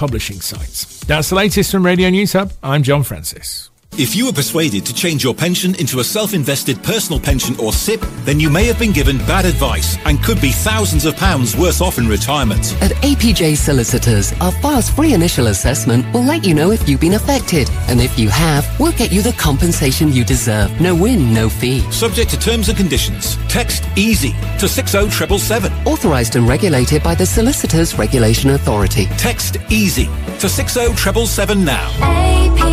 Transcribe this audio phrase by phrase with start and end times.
[0.00, 1.00] publishing sites.
[1.00, 2.52] That's the latest from Radio News Hub.
[2.62, 3.68] I'm John Francis.
[3.98, 8.00] If you were persuaded to change your pension into a self-invested personal pension or SIPP,
[8.24, 11.80] then you may have been given bad advice and could be thousands of pounds worse
[11.80, 12.74] off in retirement.
[12.80, 17.14] At APJ Solicitors, our fast free initial assessment will let you know if you've been
[17.14, 17.68] affected.
[17.88, 20.80] And if you have, we'll get you the compensation you deserve.
[20.80, 21.80] No win, no fee.
[21.90, 23.36] Subject to terms and conditions.
[23.48, 25.72] Text EASY to 60777.
[25.86, 29.06] Authorised and regulated by the Solicitors Regulation Authority.
[29.18, 30.06] Text EASY
[30.38, 31.88] to 60777 now.
[32.00, 32.69] APJ.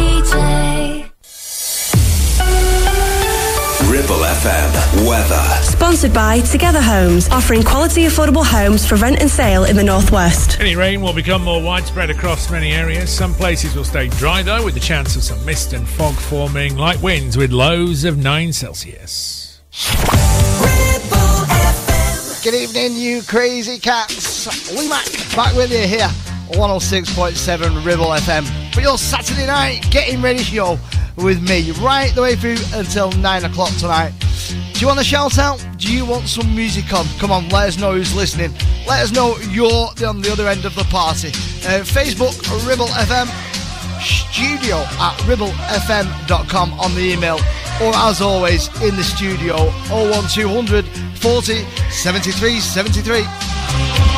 [4.08, 5.64] Ribble FM weather.
[5.64, 10.62] Sponsored by Together Homes, offering quality affordable homes for rent and sale in the Northwest.
[10.62, 13.10] Any rain will become more widespread across many areas.
[13.14, 16.78] Some places will stay dry though, with the chance of some mist and fog forming.
[16.78, 19.60] Light winds with lows of 9 Celsius.
[22.46, 24.72] Good evening, you crazy cats.
[24.72, 26.08] Lee Mack back with you here,
[26.52, 30.80] 106.7 Ribble FM for your Saturday night getting ready show
[31.18, 34.14] with me right the way through until 9 o'clock tonight.
[34.74, 35.66] Do you want a shout out?
[35.78, 37.06] Do you want some music on?
[37.20, 38.54] Come on, let us know who's listening.
[38.88, 41.30] Let us know you're on the other end of the party.
[41.66, 43.28] Uh, Facebook, Ribble FM,
[44.02, 47.40] studio at ribblefm.com on the email,
[47.82, 49.56] or as always, in the studio,
[49.90, 50.86] 01200
[51.18, 54.17] 40 73 73.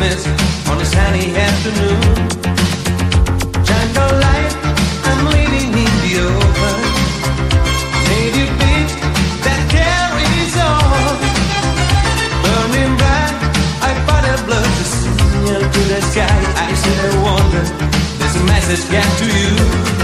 [0.00, 2.00] Business on a sunny afternoon.
[3.68, 4.54] Jungle life,
[5.08, 6.78] I'm living in the open.
[8.08, 8.90] Native beat
[9.44, 11.14] that carries on.
[12.44, 13.34] Burning bright,
[13.88, 16.38] I fight a blood to signal to the sky.
[16.64, 16.68] I
[17.04, 17.64] and wonder,
[18.18, 19.99] there's a message get to you.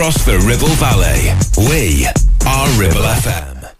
[0.00, 1.28] Across the Ribble Valley.
[1.68, 2.06] We
[2.46, 3.70] are Ribble FM.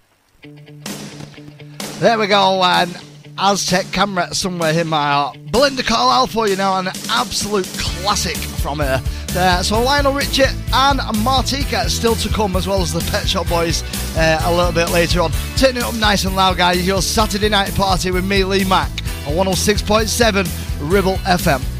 [1.99, 2.94] There we go, and
[3.38, 5.38] Aztec Camera somewhere in my heart.
[5.50, 9.02] Belinda Carlisle for you now, an absolute classic from her.
[9.28, 13.49] There, so Lionel Richie and Martika still to come, as well as the Pet Shop
[13.49, 13.83] Boys
[14.14, 15.30] uh, a little bit later on.
[15.56, 16.87] Turn it up nice and loud, guys.
[16.87, 18.90] Your Saturday night party with me, Lee Mack,
[19.26, 21.79] on 106.7 Ribble FM.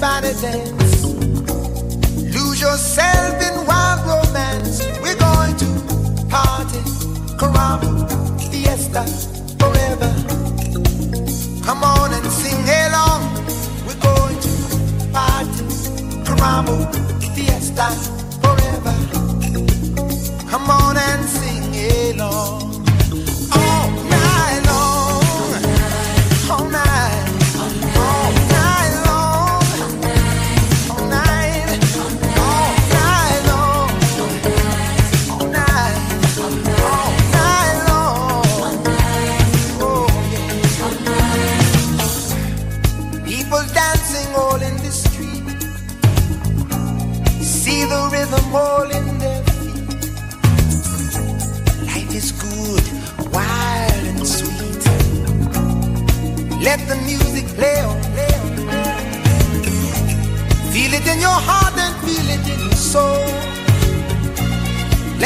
[0.00, 1.04] everybody dance.
[2.34, 3.37] Lose yourself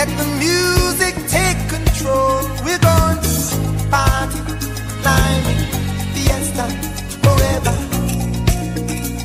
[0.04, 2.42] Let the music take control.
[2.64, 4.40] We're going to party,
[5.00, 5.62] climbing,
[6.12, 6.66] fiesta
[7.22, 7.74] forever.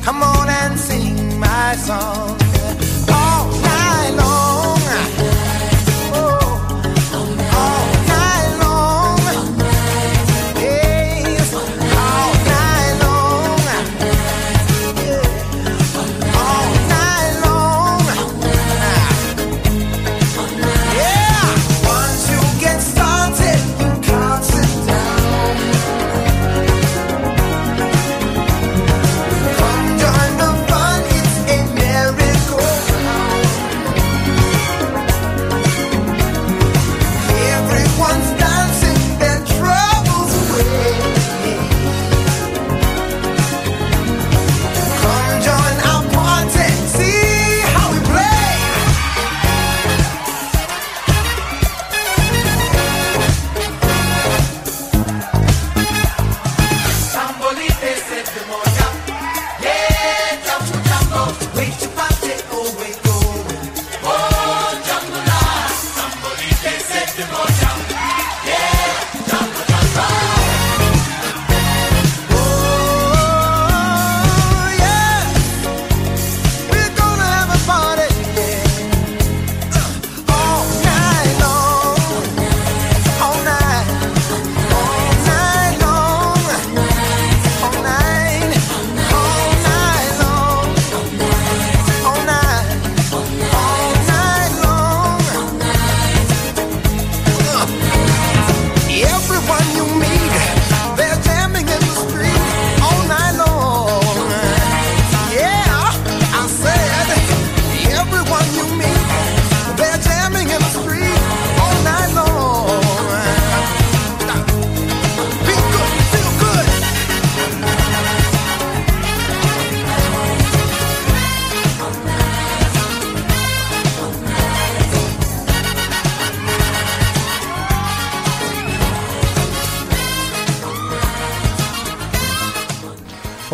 [0.04, 2.47] Come on and sing my song.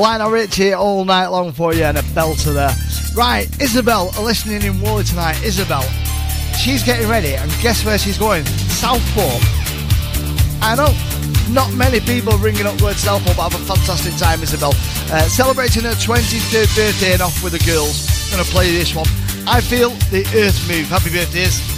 [0.04, 2.76] Lionel Richie all night long for you and a belter there.
[3.16, 5.42] Right, Isabel listening in Whalley tonight.
[5.42, 5.80] Isabel,
[6.60, 8.44] she's getting ready and guess where she's going?
[8.44, 9.40] Southport.
[10.60, 10.92] I know
[11.54, 14.74] not many people ringing up to Southport but have a fantastic time, Isabel.
[15.10, 18.30] Uh, celebrating her 23rd birthday and off with the girls.
[18.30, 19.06] Gonna play this one.
[19.48, 20.84] I feel the earth move.
[20.88, 21.73] Happy birthdays.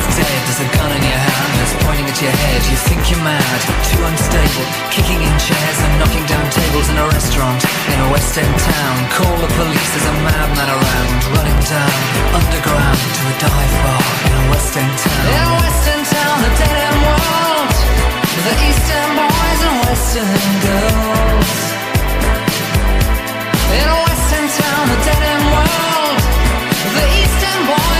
[0.00, 2.60] half dead There's a gun in your hand that's pointing at your head.
[2.72, 7.06] You think you're mad, too unstable Kicking in chairs and knocking down tables in a
[7.06, 7.60] restaurant
[7.92, 8.96] In a West End town.
[9.12, 12.00] Call the police, there's a madman around Running down,
[12.32, 15.24] underground To a dive bar in a West End town.
[15.28, 17.72] In a West End town, the dead end world
[18.48, 21.58] The East End boys and West End girls.
[23.70, 26.18] In a West End town, a dead end world
[26.96, 27.99] The East End boys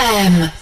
[0.00, 0.59] FM.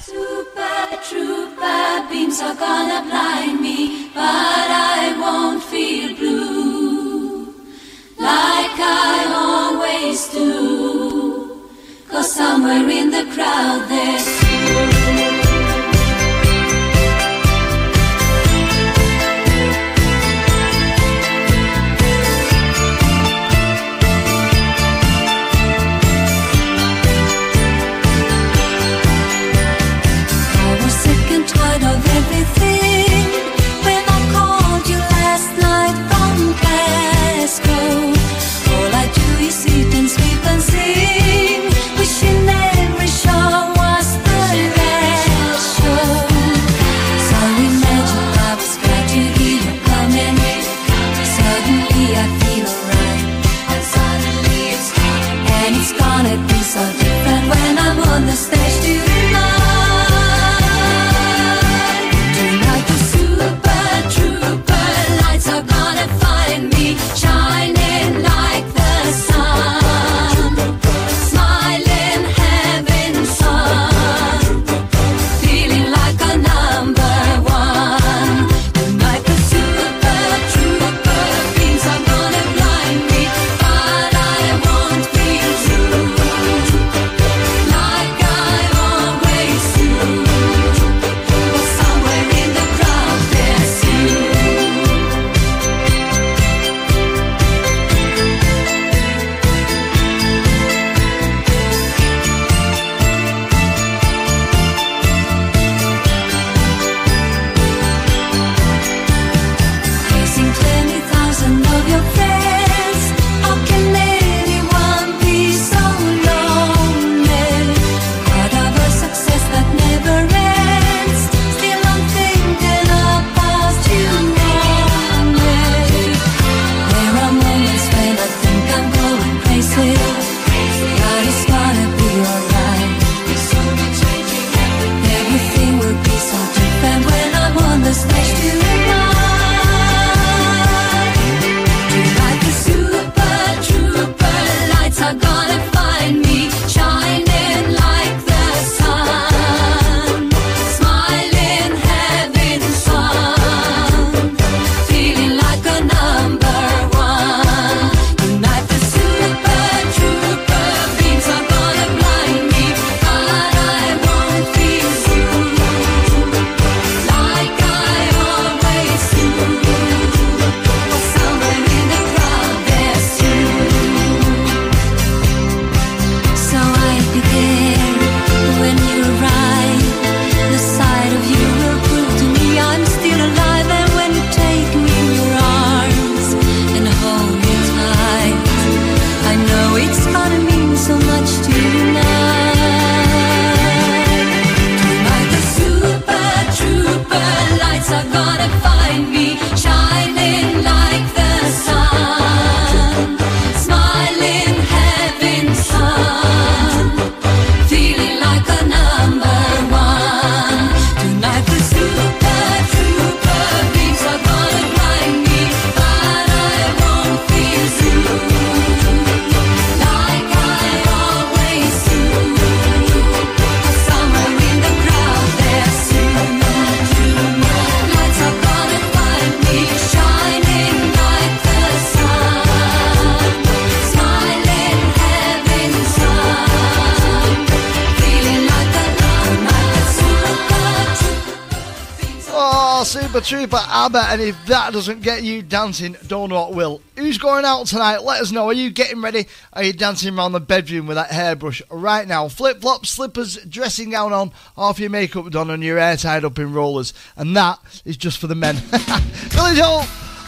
[243.89, 246.83] ABBA, and if that doesn't get you dancing, don't know what will.
[246.97, 248.03] Who's going out tonight?
[248.03, 248.45] Let us know.
[248.49, 249.27] Are you getting ready?
[249.55, 252.29] Are you dancing around the bedroom with that hairbrush right now?
[252.29, 256.39] Flip flops, slippers, dressing gown on, half your makeup done, and your hair tied up
[256.39, 256.93] in rollers.
[257.17, 258.57] And that is just for the men.
[258.57, 259.87] Village Hall,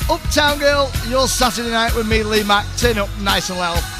[0.08, 2.64] Uptown Girl, your Saturday night with me, Lee Mack.
[2.78, 3.99] Turn up nice and loud.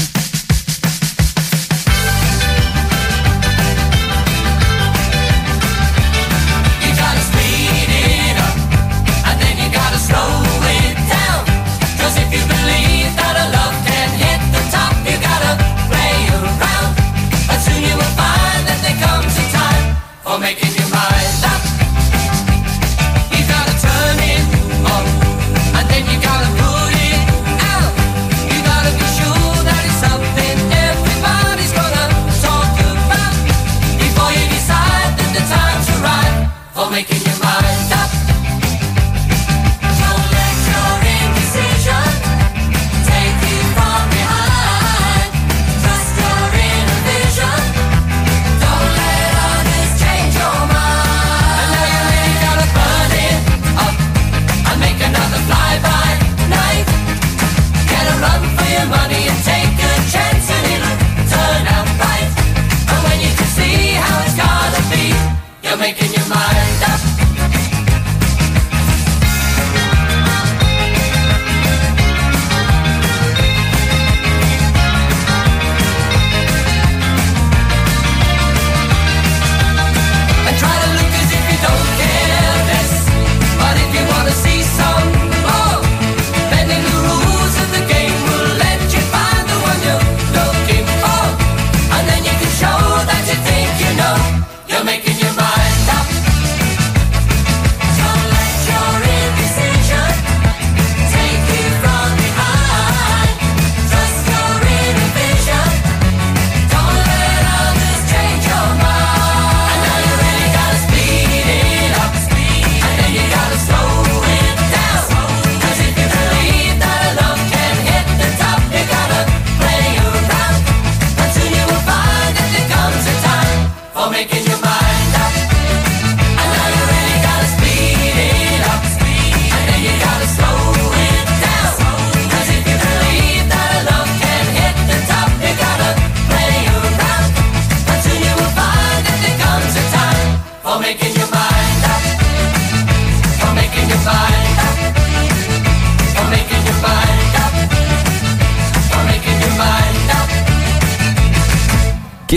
[36.91, 37.70] making your mind.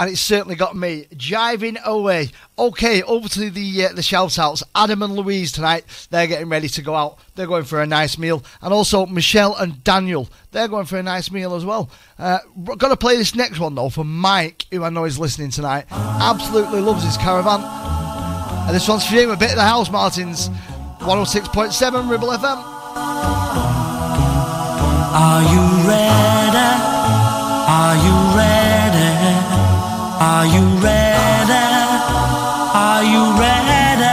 [0.00, 2.30] And it's certainly got me jiving away.
[2.58, 4.62] Okay, over to the uh, the shout outs.
[4.74, 7.18] Adam and Louise tonight, they're getting ready to go out.
[7.34, 11.02] They're going for a nice meal, and also Michelle and Daniel, they're going for a
[11.02, 11.90] nice meal as well.
[12.18, 12.38] Uh,
[12.78, 15.84] got to play this next one though for Mike, who I know is listening tonight.
[15.90, 19.30] Absolutely loves his caravan, and this one's for you.
[19.32, 20.48] A bit of the house, Martins.
[21.00, 22.62] 106.7 Ribble FM.
[25.12, 26.56] Are you ready?
[27.68, 28.59] Are you ready?
[30.22, 31.66] Are you ready?
[32.76, 34.04] Are you ready?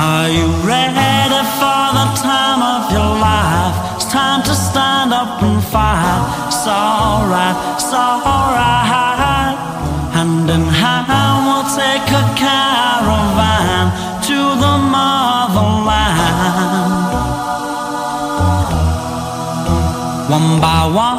[0.00, 3.76] Are you ready for the time of your life?
[3.96, 6.48] It's time to stand up and fight.
[6.48, 9.56] It's alright, it's alright.
[10.16, 13.92] Hand in hand, we'll take a caravan
[14.28, 16.16] to the motherland.
[20.30, 21.15] One by one.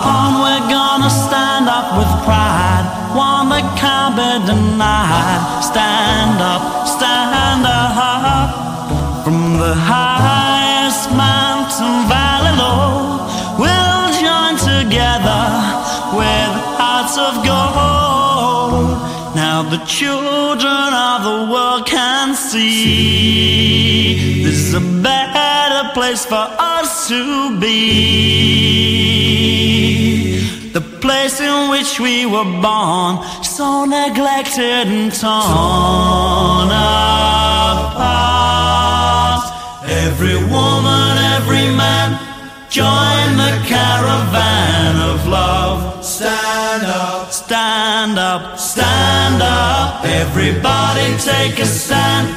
[9.68, 13.20] the highest mountain valley low
[13.60, 15.44] will join together
[16.20, 18.96] with hearts of gold.
[19.36, 22.72] Now the children of the world can see
[24.46, 27.68] this is a better place for us to be.
[30.72, 38.37] The place in which we were born, so neglected and torn apart.
[39.88, 42.20] Every woman, every man,
[42.70, 46.04] join the caravan of love.
[46.04, 50.04] Stand up, stand up, stand up.
[50.04, 52.28] Everybody take a stand.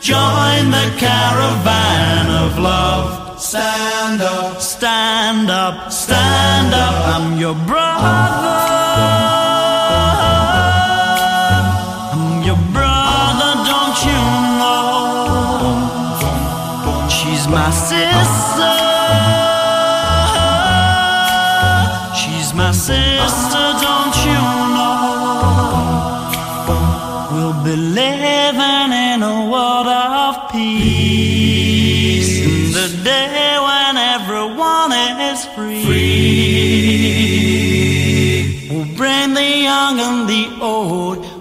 [0.00, 3.40] Join the caravan of love.
[3.40, 6.94] Stand up, stand up, stand up.
[7.14, 8.65] I'm your brother.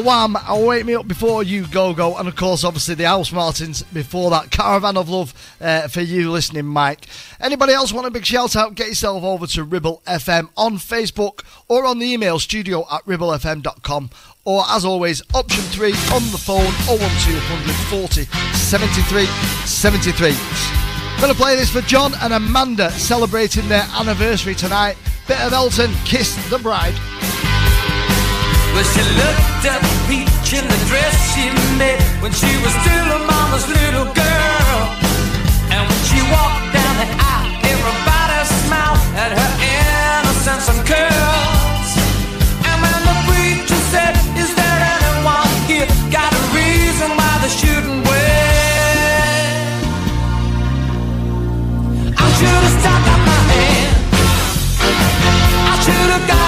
[0.00, 0.36] And go, Wham!
[0.36, 4.30] I'll wake me up before you go go, and of course, obviously the Housemartins before
[4.30, 4.50] that.
[4.50, 7.06] Caravan of love uh, for you listening, Mike.
[7.38, 8.74] Anybody else want a big shout out?
[8.74, 14.10] Get yourself over to Ribble FM on Facebook or on the email studio at ribblefm.com.
[14.44, 18.24] Or as always, option three on the phone 01200 40
[18.56, 19.26] 73
[19.66, 21.20] 73.
[21.20, 24.96] Gonna play this for John and Amanda celebrating their anniversary tonight.
[25.28, 26.94] Bit of Elton, Kiss the Bride.
[28.74, 33.20] Well, she looked up peach in the dress she made when she was still a
[33.26, 34.78] mama's little girl.
[35.74, 41.90] And when she walked down the aisle, everybody smiled at her innocence and curls.
[42.68, 48.00] And when the preacher said, Is there anyone here got a reason why they shouldn't
[48.06, 48.30] wait?
[52.14, 53.94] I should have stuck up my hand.
[55.72, 56.39] I should have got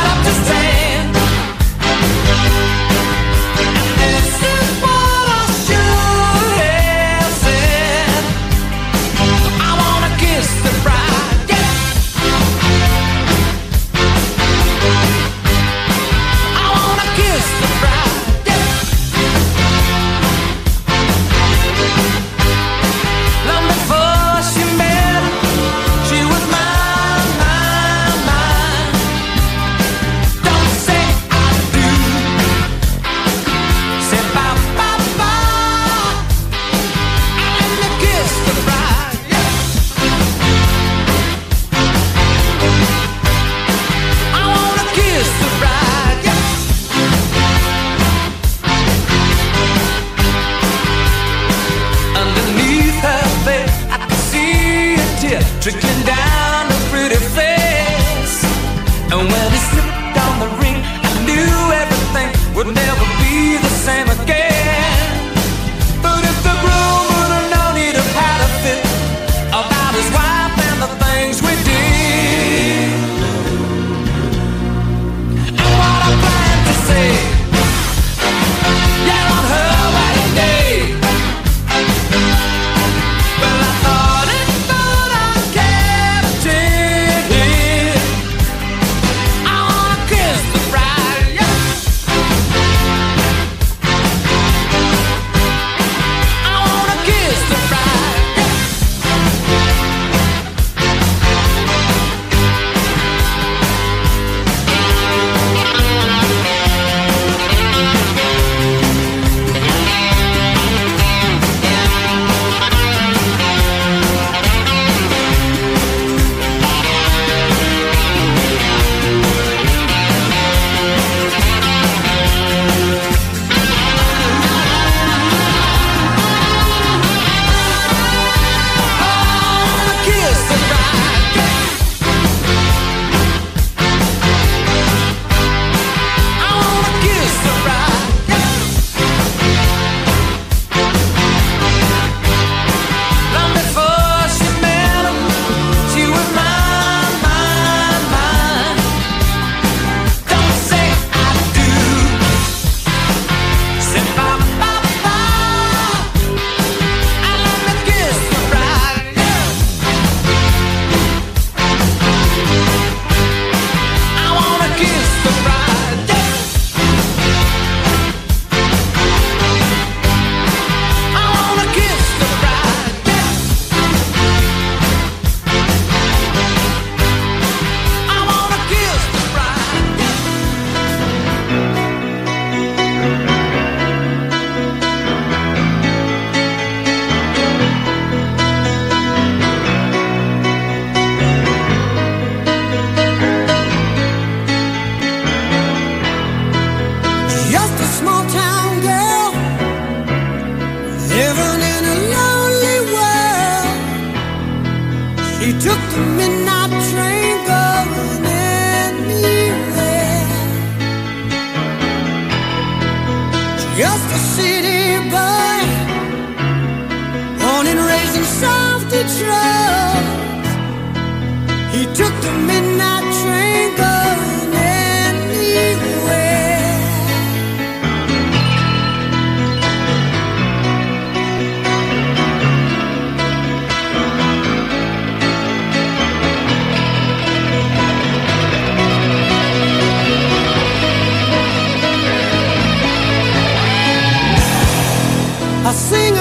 [245.73, 246.12] A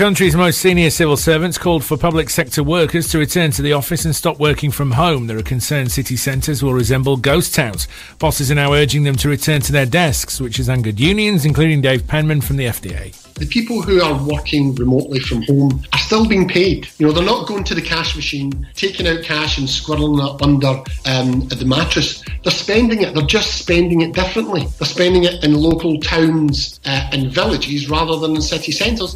[0.00, 4.06] country's most senior civil servants called for public sector workers to return to the office
[4.06, 5.26] and stop working from home.
[5.26, 7.86] There are concerned city centres will resemble ghost towns.
[8.18, 11.82] Bosses are now urging them to return to their desks, which has angered unions, including
[11.82, 13.14] Dave Penman from the FDA.
[13.34, 16.88] The people who are working remotely from home are still being paid.
[16.96, 20.42] You know, they're not going to the cash machine, taking out cash and squirreling it
[20.42, 20.82] under
[21.12, 22.24] um, the mattress.
[22.42, 23.12] They're spending it.
[23.12, 24.66] They're just spending it differently.
[24.78, 29.14] They're spending it in local towns uh, and villages rather than in city centres.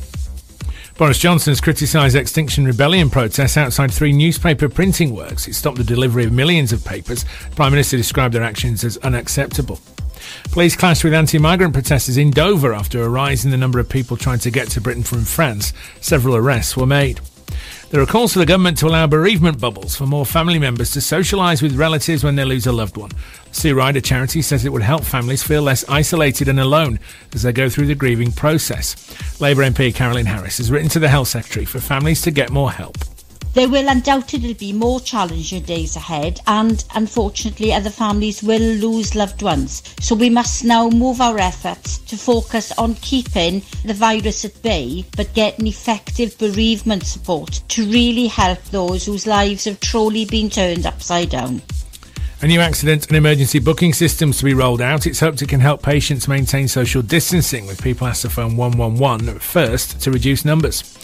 [0.97, 5.49] Boris Johnson's criticised Extinction Rebellion protests outside three newspaper printing works.
[5.49, 7.25] It stopped the delivery of millions of papers.
[7.51, 9.81] The Prime Minister described their actions as unacceptable.
[10.53, 13.89] Police clashed with anti migrant protesters in Dover after a rise in the number of
[13.89, 15.73] people trying to get to Britain from France.
[16.01, 17.21] Several arrests were made.
[17.95, 20.99] There are calls for the government to allow bereavement bubbles for more family members to
[20.99, 23.13] socialise with relatives when they lose a loved one.
[23.53, 26.99] Sue Ryder Charity says it would help families feel less isolated and alone
[27.35, 28.97] as they go through the grieving process.
[29.41, 32.73] Labour MP Carolyn Harris has written to the Health Secretary for families to get more
[32.73, 32.99] help.
[33.55, 39.43] There will undoubtedly be more challenging days ahead, and unfortunately, other families will lose loved
[39.43, 39.85] ones.
[40.01, 45.05] So we must now move our efforts to focus on keeping the virus at bay,
[45.17, 50.85] but getting effective bereavement support to really help those whose lives have truly been turned
[50.85, 51.63] upside down.
[52.45, 55.07] A new accident and emergency booking systems to be rolled out.
[55.07, 59.39] It's hoped it can help patients maintain social distancing with people asked to phone 111
[59.39, 60.95] first to reduce numbers.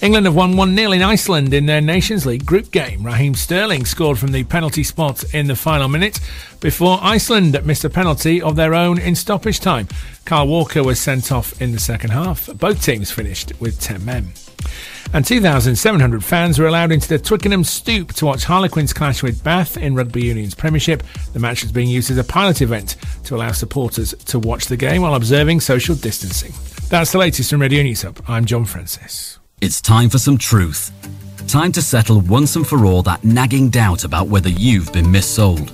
[0.00, 3.04] England have won 1 0 in Iceland in their Nations League group game.
[3.04, 6.18] Raheem Sterling scored from the penalty spot in the final minute
[6.60, 9.88] before Iceland missed a penalty of their own in stoppage time.
[10.24, 12.48] Kyle Walker was sent off in the second half.
[12.54, 14.32] Both teams finished with 10 men.
[15.16, 19.78] And 2,700 fans were allowed into the Twickenham Stoop to watch Harlequins clash with Bath
[19.78, 21.02] in Rugby Union's Premiership.
[21.32, 24.76] The match is being used as a pilot event to allow supporters to watch the
[24.76, 26.52] game while observing social distancing.
[26.90, 28.22] That's the latest from Radio News Hub.
[28.28, 29.38] I'm John Francis.
[29.62, 30.92] It's time for some truth.
[31.48, 35.72] Time to settle once and for all that nagging doubt about whether you've been missold.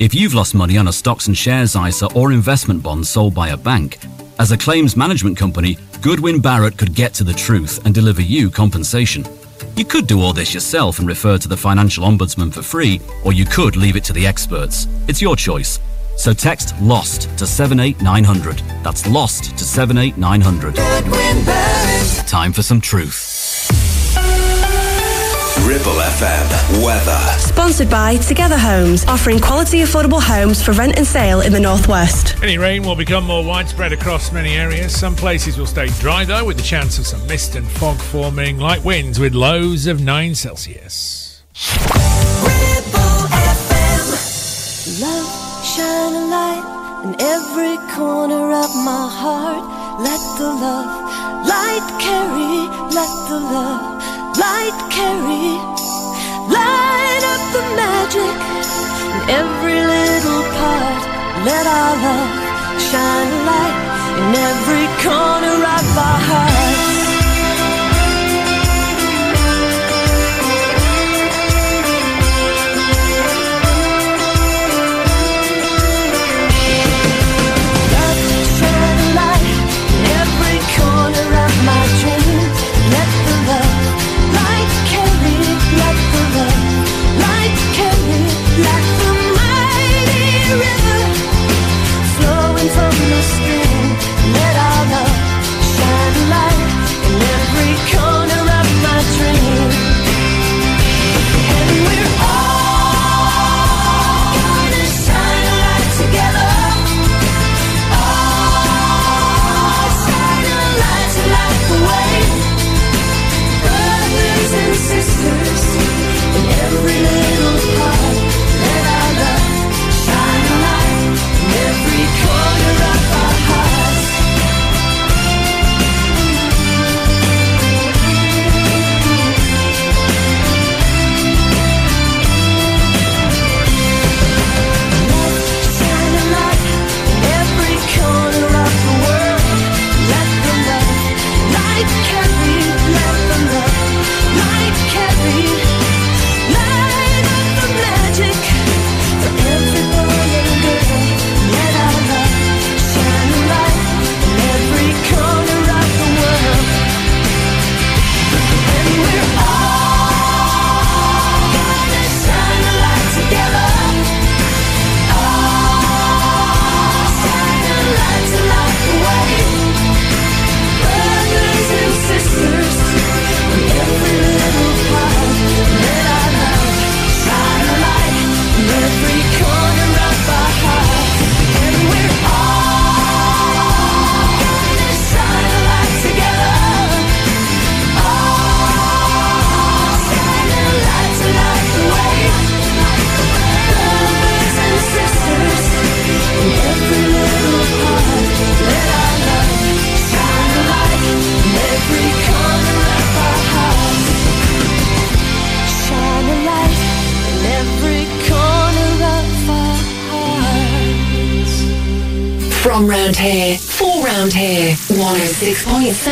[0.00, 3.50] If you've lost money on a stocks and shares ISA or investment bond sold by
[3.50, 3.98] a bank,
[4.40, 8.50] as a claims management company, Goodwin Barrett could get to the truth and deliver you
[8.50, 9.22] compensation.
[9.76, 13.34] You could do all this yourself and refer to the Financial Ombudsman for free, or
[13.34, 14.86] you could leave it to the experts.
[15.08, 15.78] It's your choice.
[16.16, 18.62] So text LOST to 78900.
[18.82, 20.74] That's LOST to 78900.
[22.26, 23.99] Time for some truth.
[25.58, 27.18] Ribble FM weather.
[27.40, 32.40] Sponsored by Together Homes, offering quality affordable homes for rent and sale in the Northwest.
[32.40, 34.96] Any rain will become more widespread across many areas.
[34.96, 38.58] Some places will stay dry though, with the chance of some mist and fog forming,
[38.58, 41.42] light winds with lows of 9 Celsius.
[41.82, 45.02] Ribble FM.
[45.02, 50.00] Love, shine a light in every corner of my heart.
[50.00, 55.58] Let the love light carry, let the love light carry.
[56.48, 58.36] Light up the magic
[59.06, 61.02] in every little part.
[61.48, 62.32] Let our love
[62.88, 63.78] shine a light
[64.20, 66.69] in every corner of our hearts.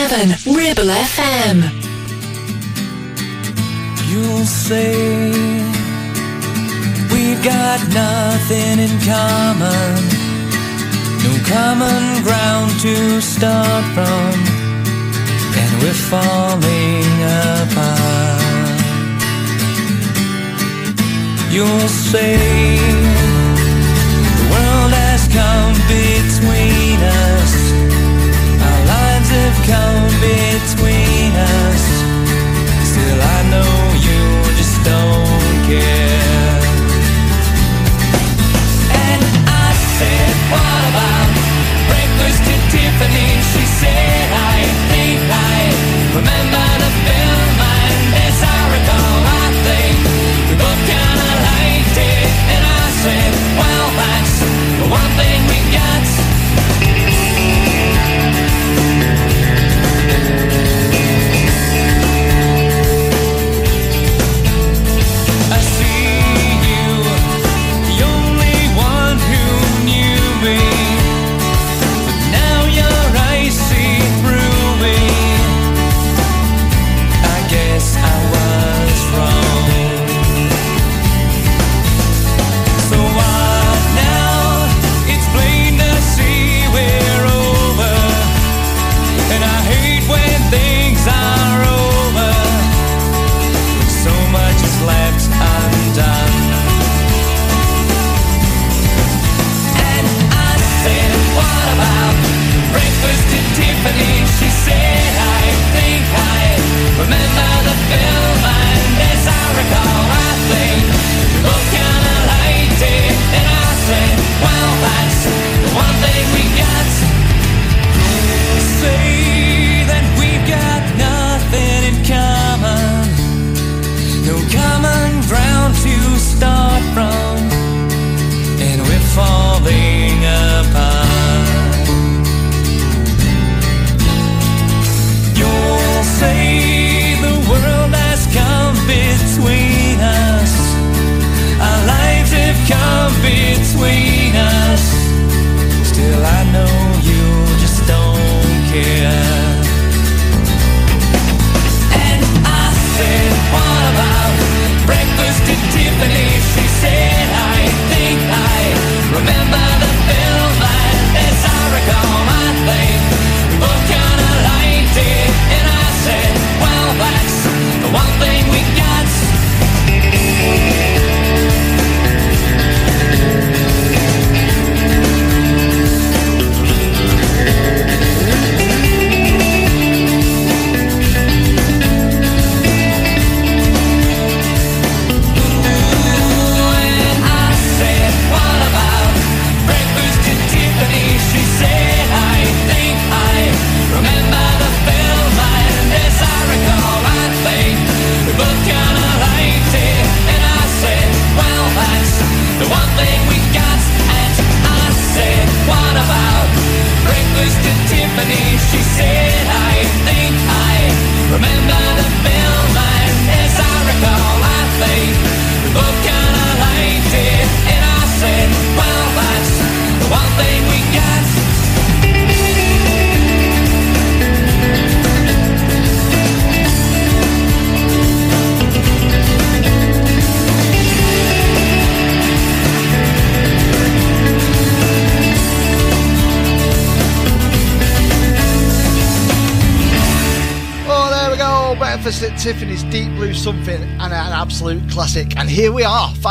[0.09, 0.48] 106.7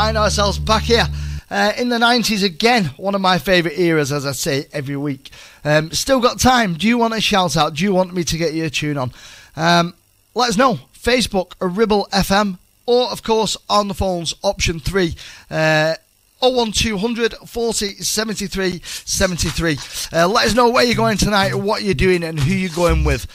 [0.08, 1.06] find ourselves back here.
[1.50, 5.28] Uh, in the 90s again, one of my favourite eras, as I say every week.
[5.66, 6.72] Um, still got time.
[6.78, 7.74] Do you want a shout out?
[7.74, 9.12] Do you want me to get you a tune on?
[9.54, 9.92] Um,
[10.34, 10.80] let us know.
[10.98, 12.56] Facebook, Ribble FM,
[12.86, 15.14] or of course on the phones, option three.
[15.50, 15.96] Uh,
[16.40, 19.78] 01200 40 73 73.
[20.12, 23.04] Uh, let us know where you're going tonight, what you're doing, and who you're going
[23.04, 23.26] with.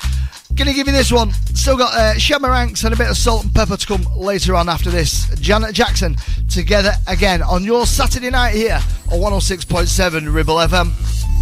[0.55, 1.31] Gonna give you this one.
[1.55, 5.27] Still got uh, and a bit of Salt-N-Pepa to come later on after this.
[5.39, 6.15] Janet Jackson
[6.49, 8.79] together again on your Saturday night here
[9.11, 11.32] on 106.7 Ribble FM.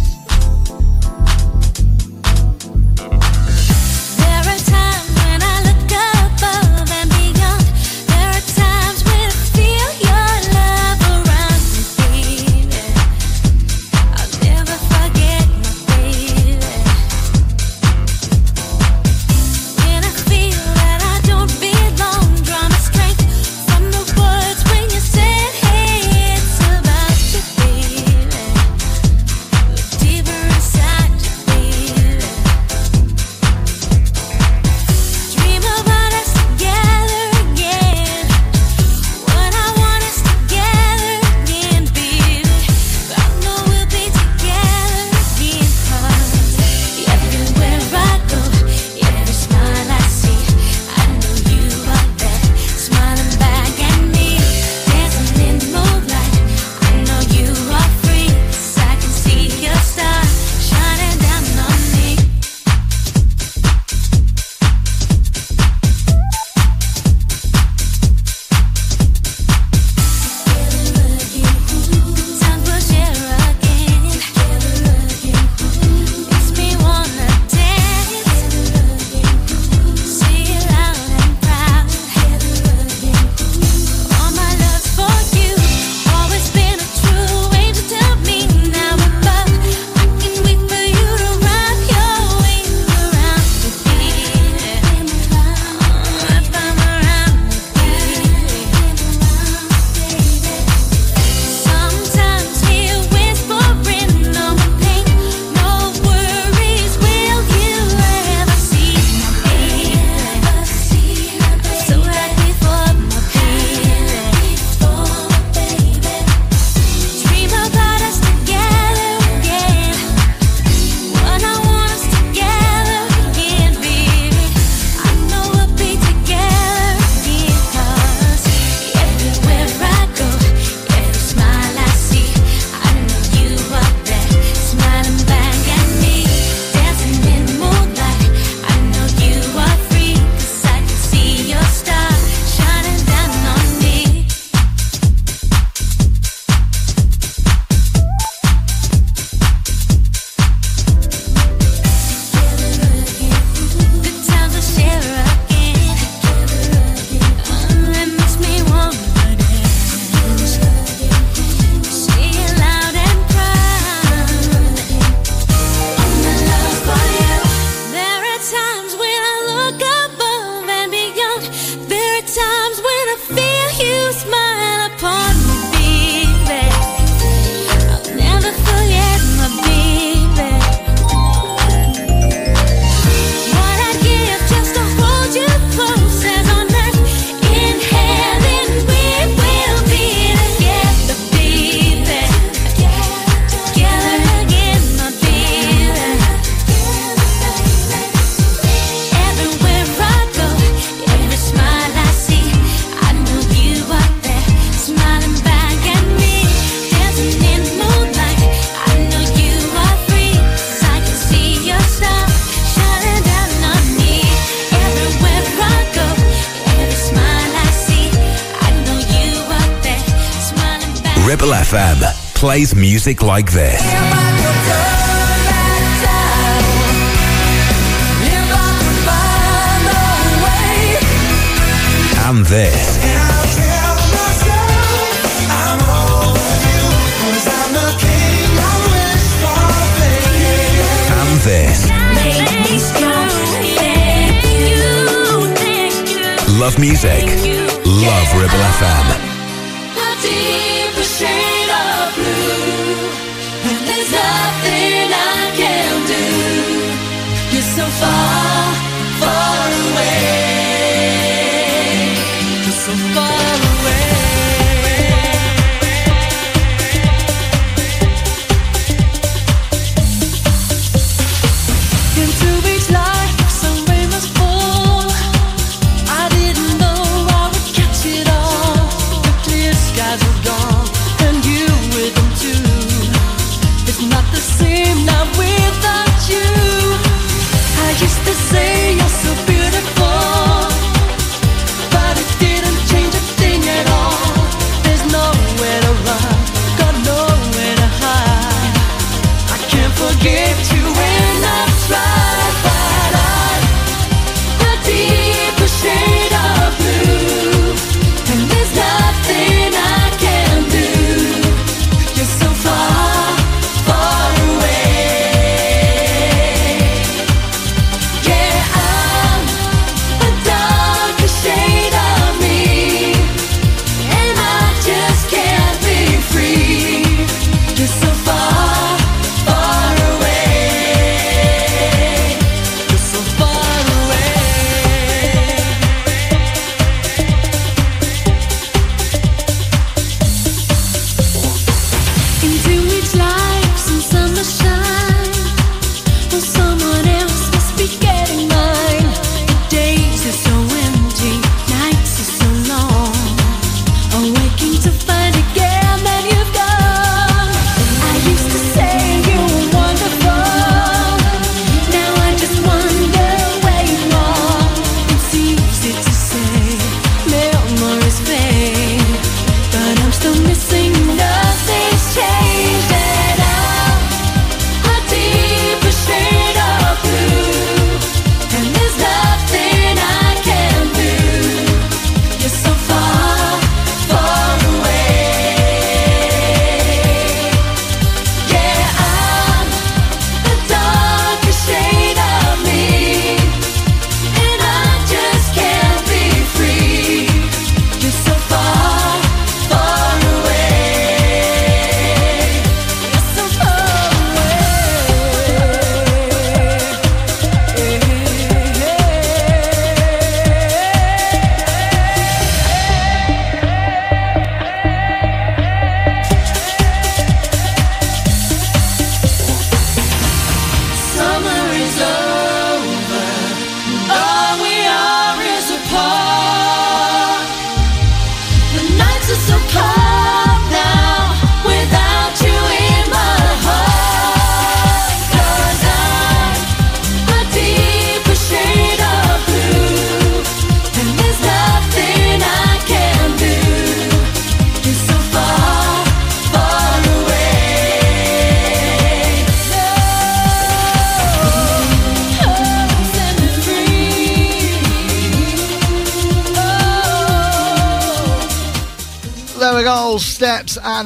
[223.04, 223.91] Music like this.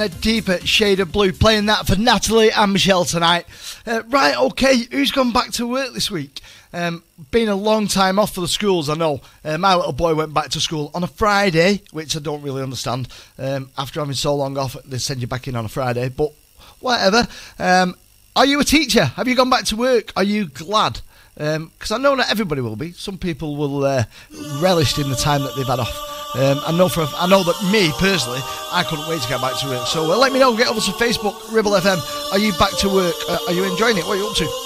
[0.08, 1.32] Deeper shade of blue.
[1.32, 3.46] Playing that for Natalie and Michelle tonight.
[3.86, 6.40] Uh, right, okay, who's gone back to work this week?
[6.72, 9.20] Um, been a long time off for the schools, I know.
[9.44, 12.62] Uh, my little boy went back to school on a Friday, which I don't really
[12.62, 13.08] understand.
[13.38, 16.32] Um, after having so long off, they send you back in on a Friday, but
[16.80, 17.26] whatever.
[17.58, 17.96] Um,
[18.34, 19.04] are you a teacher?
[19.04, 20.12] Have you gone back to work?
[20.16, 21.00] Are you glad?
[21.34, 22.92] Because I know not everybody will be.
[22.92, 24.04] Some people will uh,
[24.60, 26.05] relish in the time that they've had off.
[26.36, 28.40] Um, I know for I know that me personally,
[28.70, 29.86] I couldn't wait to get back to work.
[29.86, 30.54] So uh, let me know.
[30.56, 31.98] Get over to Facebook, Ribble FM.
[32.32, 33.14] Are you back to work?
[33.28, 34.04] Uh, are you enjoying it?
[34.04, 34.65] What are you up to?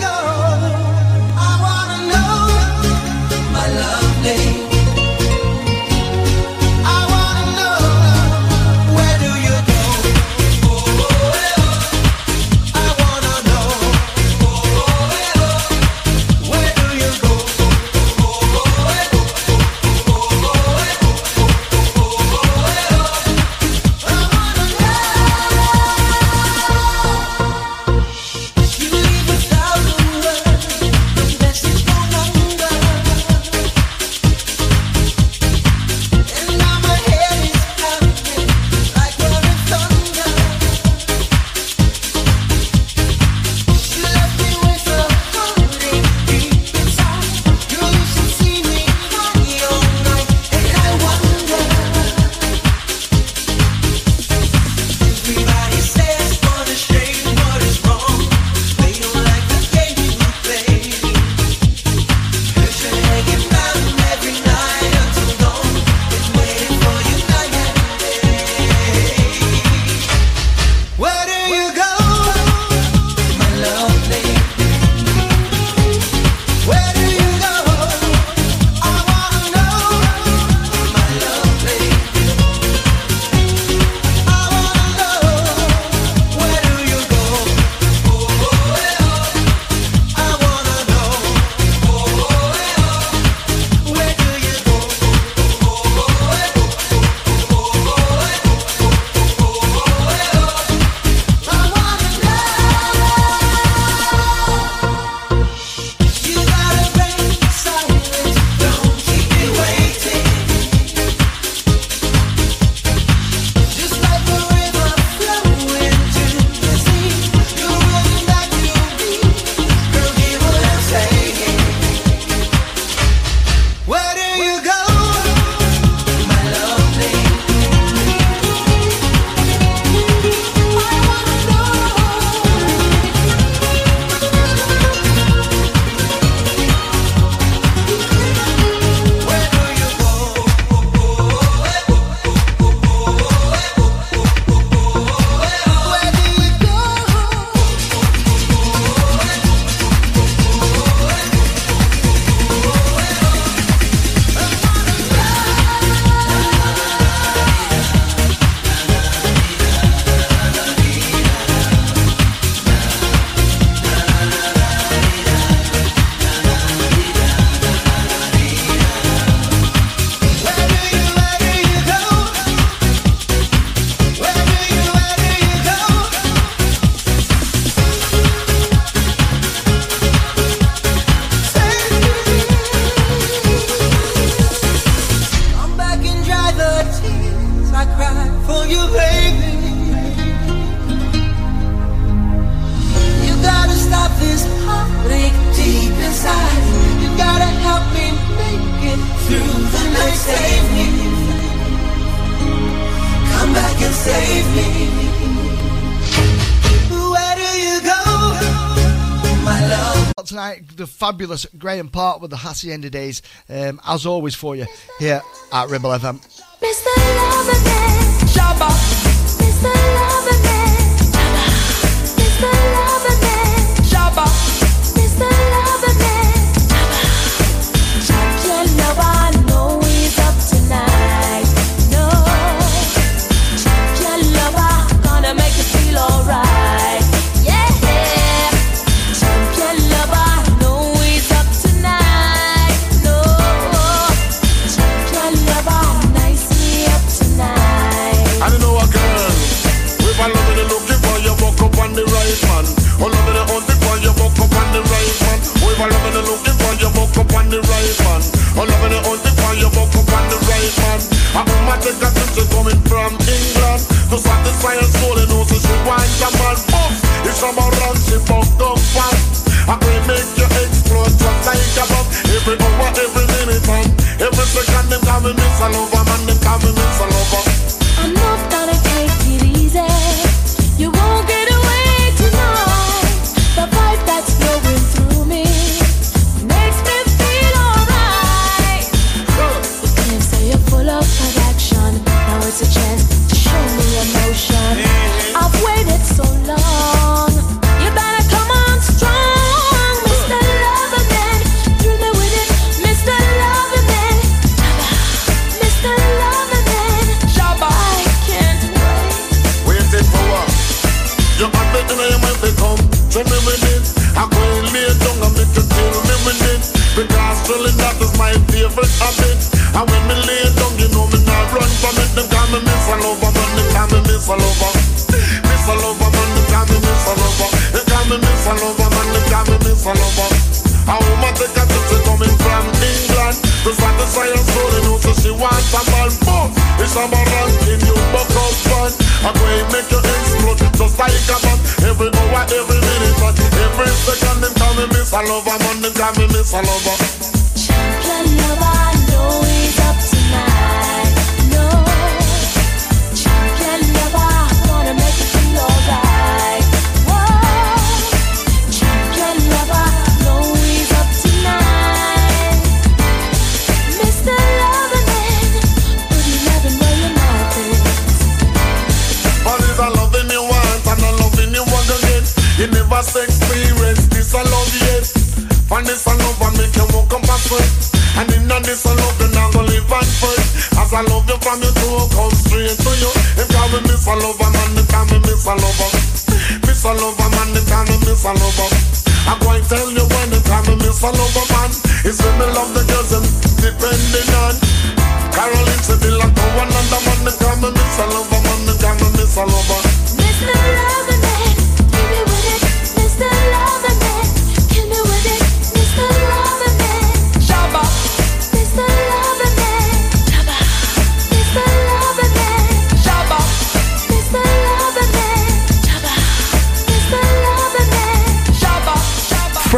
[210.31, 214.65] tonight, the fabulous Graham Park with the Hacienda Days, um, as always, for you
[214.97, 215.21] here
[215.51, 216.21] at Ribble FM.
[216.61, 216.91] Mr.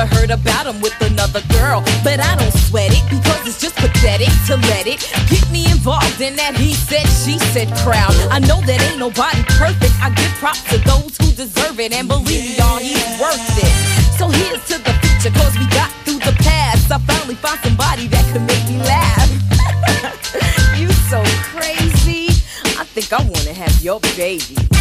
[0.00, 1.82] Never heard about him with another girl.
[2.02, 6.20] But I don't sweat it because it's just pathetic to let it get me involved
[6.20, 8.14] in that he said, she said crowd.
[8.30, 9.92] I know that ain't nobody perfect.
[10.00, 11.92] I give props to those who deserve it.
[11.92, 13.72] And believe me, y'all, he's worth it.
[14.16, 16.90] So here's to the future, cause we got through the past.
[16.90, 19.28] I finally found somebody that could make me laugh.
[20.80, 21.20] you so
[21.52, 22.32] crazy.
[22.80, 24.79] I think I wanna have your baby.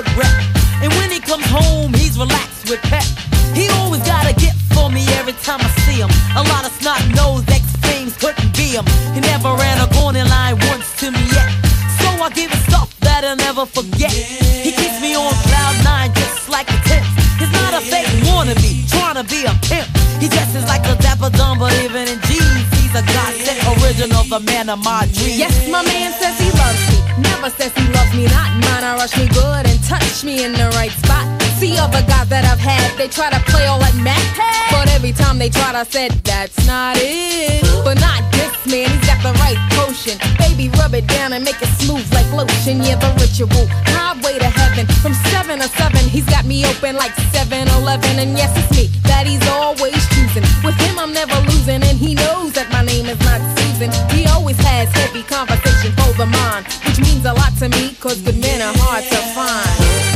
[0.00, 0.32] Good rep.
[0.80, 3.04] And when he comes home, he's relaxed with pep.
[3.52, 6.08] He always got a gift for me every time I see him.
[6.40, 8.86] A lot of snot nosed ex things couldn't be him.
[9.12, 11.52] He never ran a corner line once to me yet.
[12.00, 14.08] So I give him stuff that I'll never forget.
[14.64, 17.04] He keeps me on cloud nine just like a tip.
[17.36, 19.84] He's not a fake wannabe, trying to be a pimp.
[20.16, 24.40] He dresses like a Dapper Dan, but even in jeans, he's a godsend original, the
[24.48, 25.36] man of my dreams.
[25.36, 26.96] Yes, my man says he loves me.
[27.20, 28.48] Never says he loves me not.
[28.64, 31.26] Mine, I rush me good touch me in the right spot.
[31.58, 34.22] See other guys that I've had, they try to play all like Mac.
[34.70, 37.66] But every time they tried, I said, that's not it.
[37.82, 40.14] But not this man, he's got the right potion.
[40.38, 42.78] Baby, rub it down and make it smooth like lotion.
[42.86, 43.66] Yeah, the ritual.
[43.90, 44.86] Highway to heaven.
[45.02, 48.22] From 7 to 7, he's got me open like 7 Eleven.
[48.22, 50.46] And yes, it's me that he's always choosing.
[50.62, 51.82] With him, I'm never losing.
[51.82, 53.90] And he knows that my name is not Susan.
[54.14, 55.90] He always has heavy conversation
[56.26, 60.09] mind, which means a lot to me, cause good men are hard to find.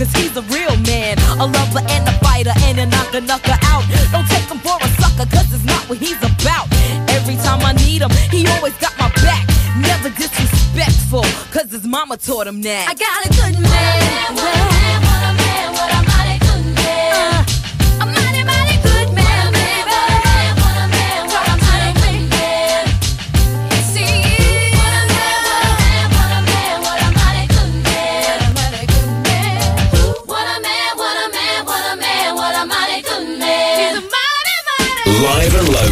[0.00, 1.18] cause he's a real man.
[1.38, 3.84] A lover and a fighter and a knocker knocker out.
[4.10, 6.66] Don't take him for a sucker, cause it's not what he's about.
[7.12, 9.46] Every time I need him, he always got my back.
[9.76, 12.88] Never disrespectful, cause his mama taught him that.
[12.88, 14.36] I got a good man.
[14.36, 15.09] Well,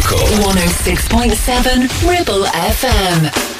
[0.09, 0.25] Marco.
[0.25, 3.58] 106.7 Ribble FM.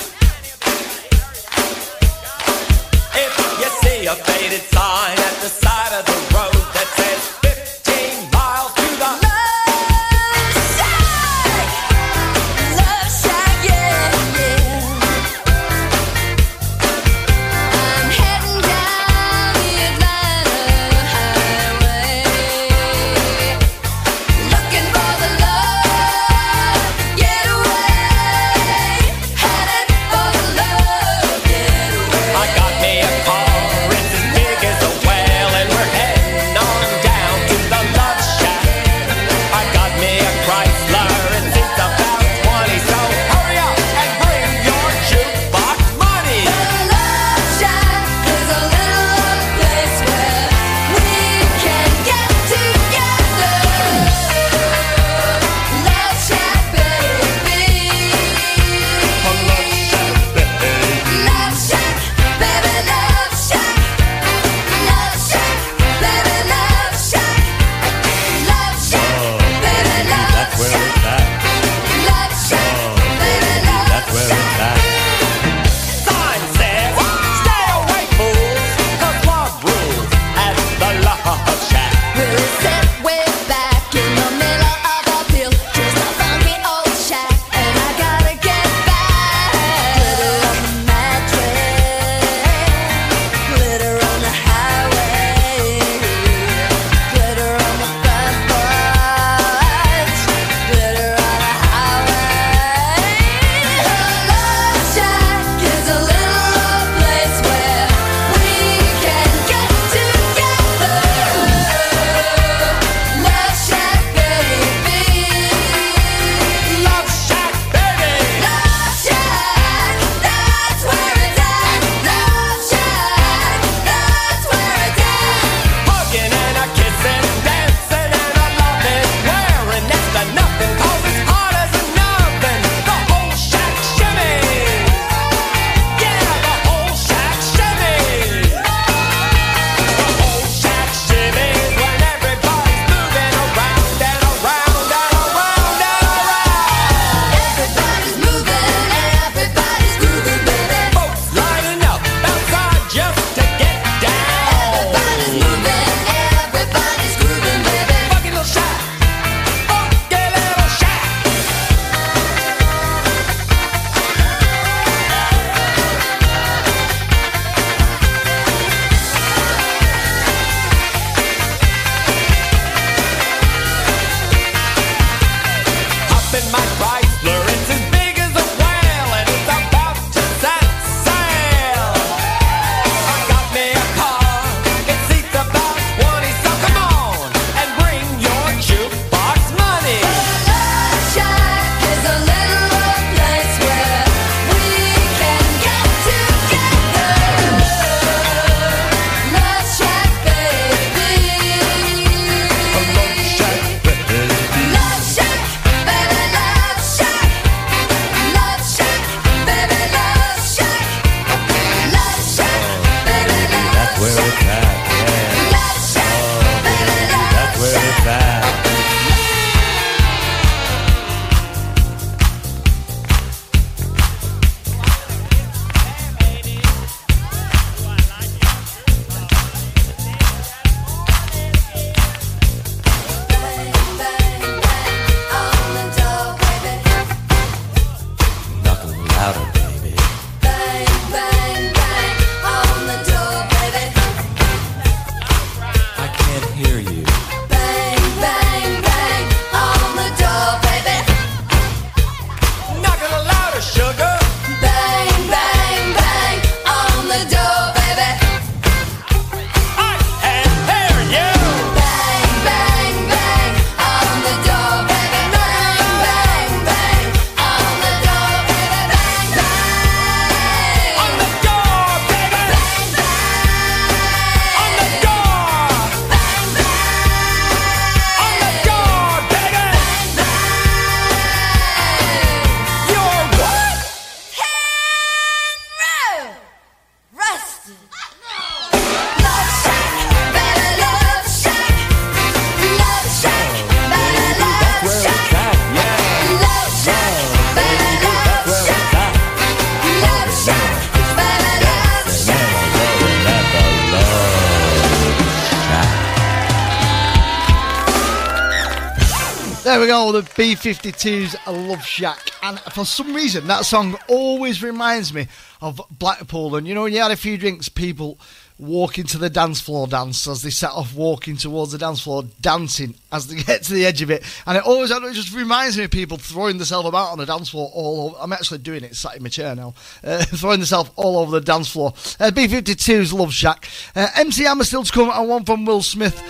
[310.12, 312.32] The B 52's Love Shack.
[312.42, 315.28] And for some reason, that song always reminds me
[315.62, 316.56] of Blackpool.
[316.56, 318.20] And you know, when you had a few drinks, people
[318.60, 322.24] walking to the dance floor dance as they set off walking towards the dance floor,
[322.42, 324.24] dancing as they get to the edge of it.
[324.46, 327.50] And it always it just reminds me of people throwing themselves about on the dance
[327.50, 328.18] floor all over.
[328.20, 329.74] I'm actually doing it, sat in my chair now,
[330.04, 331.94] uh, throwing themselves all over the dance floor.
[332.20, 333.70] Uh, B 52's Love Shack.
[333.96, 336.22] Uh, MC Hammer still to come, and one from Will Smith.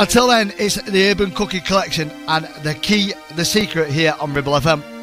[0.00, 4.54] Until then, it's the Urban Cookie Collective and the key, the secret here on Ribble
[4.54, 4.93] FM.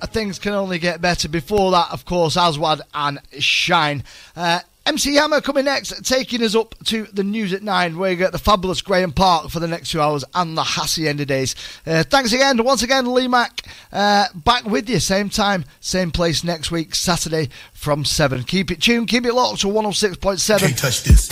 [0.00, 1.28] Uh, things can only get better.
[1.28, 4.04] Before that, of course, Aswad and Shine.
[4.36, 8.16] Uh, MC Hammer coming next, taking us up to the news at nine, where you
[8.18, 11.54] get the fabulous Graeme Park for the next two hours and the Hacienda days.
[11.86, 13.62] Uh, thanks again, once again, Lee Mack,
[13.92, 18.42] uh, back with you, same time, same place next week, Saturday from seven.
[18.42, 20.58] Keep it tuned, keep it locked to 106.7.
[20.58, 21.28] Can't touch this.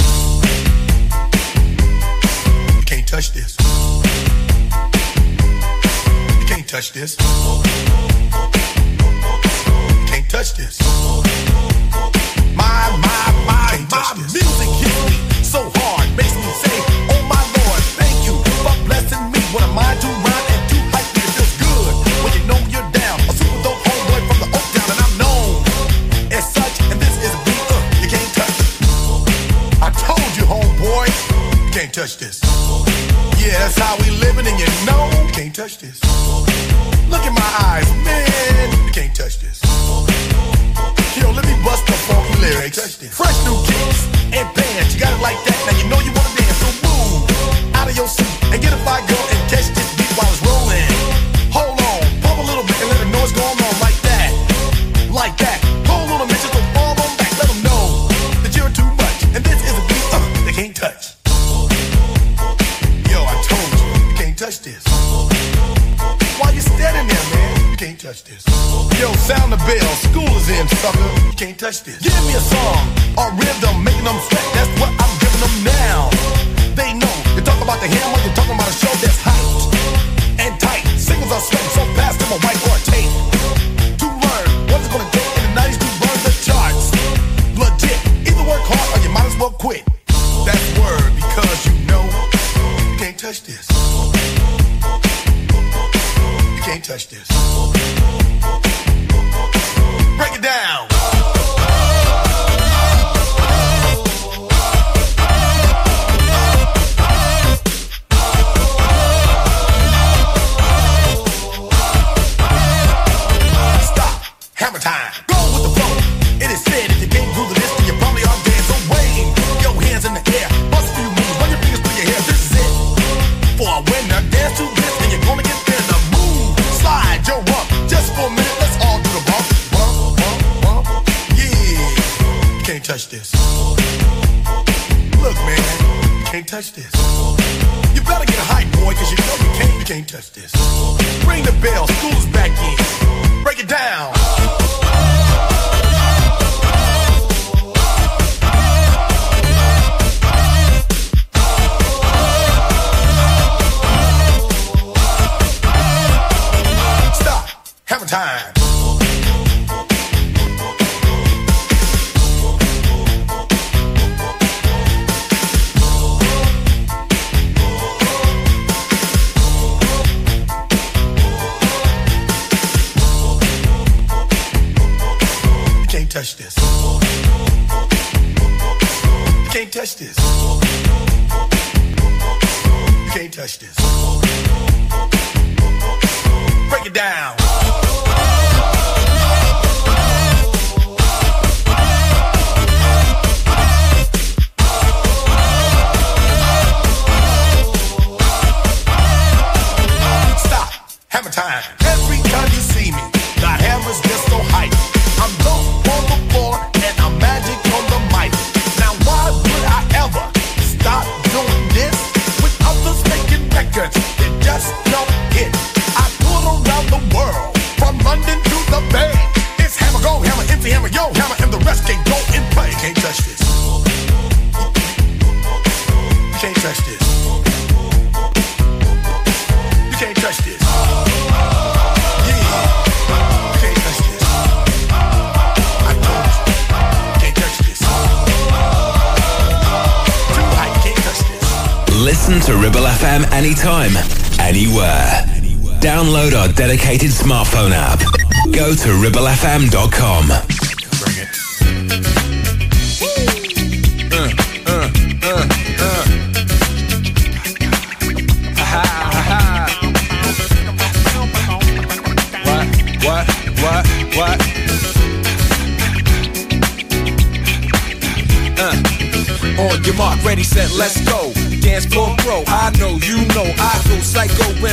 [2.86, 3.56] Can't touch this.
[6.48, 7.91] Can't touch this
[10.42, 10.78] touch this.
[12.58, 15.14] My, my, my, my music hits me
[15.44, 16.76] so hard, makes me say,
[17.14, 18.34] oh my Lord, thank you
[18.66, 19.38] for blessing me.
[19.54, 21.22] What am I to rhyme and do like me?
[21.22, 21.94] It feels good
[22.26, 23.22] when you know you're down.
[23.30, 25.62] A super dope homeboy from the Oak Town, and I'm known
[26.34, 28.58] as such, and this is a beat uh, you can't touch.
[29.78, 31.06] I told you, homeboy,
[31.62, 32.42] you can't touch this.
[33.38, 36.02] Yeah, that's how we living, and you know, you can't touch this.
[71.62, 72.11] touch this.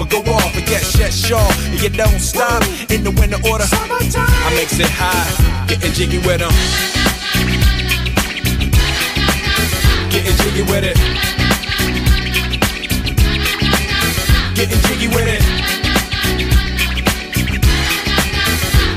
[0.00, 1.38] or go off, and yes, yes, sure.
[1.70, 3.64] And you don't stop in the winter order.
[3.70, 6.52] I makes it high, getting jiggy with them.
[10.10, 10.96] Getting jiggy with it.
[14.54, 15.42] Getting jiggy with it.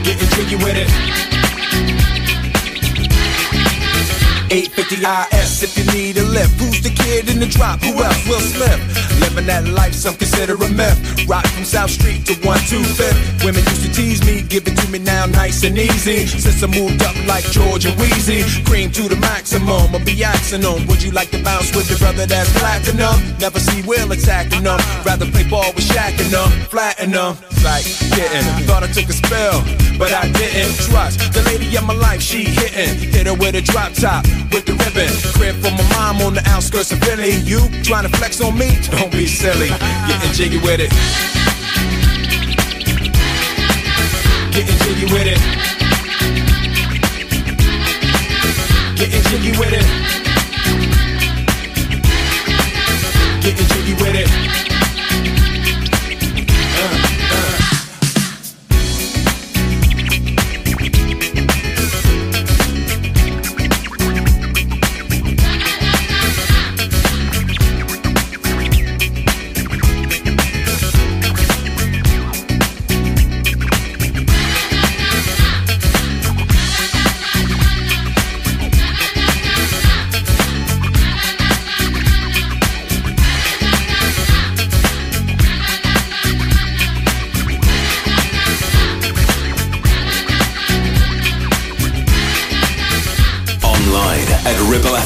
[0.03, 1.17] Getting jiggy with it.
[4.49, 6.61] 850 If you need a lift.
[6.61, 7.81] Who's the kid in the drop?
[7.81, 8.27] Who else?
[8.27, 8.77] Will Smith.
[9.19, 11.25] Living that life, some consider a myth.
[11.27, 13.43] Rock from South Street to 125th.
[13.43, 16.27] Women used to tease me, give it to me now nice and easy.
[16.27, 19.89] Since I moved up like George and Weezy, cream to the maximum.
[19.95, 20.85] I'll be axing them.
[20.85, 23.17] Would you like to bounce with your brother that's platinum?
[23.39, 24.79] Never see Will attacking them.
[25.03, 27.35] Rather play ball with Shaq and them, flatten them.
[27.67, 27.83] Like,
[28.15, 28.47] getting.
[28.63, 29.59] Thought I took a spell,
[29.99, 30.71] but I didn't.
[30.87, 32.95] Trust the lady of my life, she hitting.
[33.11, 34.23] Hit her with a drop top,
[34.55, 35.11] with the ribbon.
[35.35, 37.35] Crib for my mom on the outskirts of Philly.
[37.43, 38.79] You trying to flex on me?
[38.95, 39.67] Don't be silly.
[40.07, 40.91] Getting jiggy with it.
[44.55, 45.39] Getting jiggy with it.
[48.95, 50.06] Getting jiggy with it.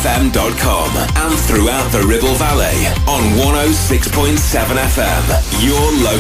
[0.02, 5.24] ribblefm.com and throughout the Ribble Valley on 106.7 FM.
[5.62, 6.12] Your local